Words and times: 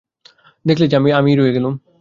দেখলে 0.65 0.85
যে 0.87 0.95
আমি 0.97 1.31
রয়েই 1.35 1.53
গেলুম। 1.53 1.73